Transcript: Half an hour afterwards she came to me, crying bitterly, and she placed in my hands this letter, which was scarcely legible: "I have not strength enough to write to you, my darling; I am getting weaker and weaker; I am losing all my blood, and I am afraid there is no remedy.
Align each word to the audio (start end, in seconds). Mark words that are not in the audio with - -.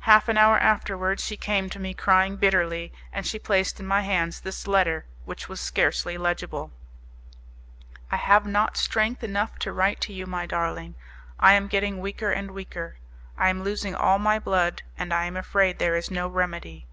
Half 0.00 0.28
an 0.28 0.36
hour 0.36 0.58
afterwards 0.58 1.24
she 1.24 1.38
came 1.38 1.70
to 1.70 1.78
me, 1.78 1.94
crying 1.94 2.36
bitterly, 2.36 2.92
and 3.10 3.26
she 3.26 3.38
placed 3.38 3.80
in 3.80 3.86
my 3.86 4.02
hands 4.02 4.38
this 4.38 4.66
letter, 4.66 5.06
which 5.24 5.48
was 5.48 5.62
scarcely 5.62 6.18
legible: 6.18 6.70
"I 8.12 8.16
have 8.16 8.44
not 8.46 8.76
strength 8.76 9.24
enough 9.24 9.58
to 9.60 9.72
write 9.72 10.02
to 10.02 10.12
you, 10.12 10.26
my 10.26 10.44
darling; 10.44 10.94
I 11.40 11.54
am 11.54 11.68
getting 11.68 12.00
weaker 12.00 12.30
and 12.30 12.50
weaker; 12.50 12.98
I 13.38 13.48
am 13.48 13.62
losing 13.62 13.94
all 13.94 14.18
my 14.18 14.38
blood, 14.38 14.82
and 14.98 15.10
I 15.14 15.24
am 15.24 15.38
afraid 15.38 15.78
there 15.78 15.96
is 15.96 16.10
no 16.10 16.28
remedy. 16.28 16.86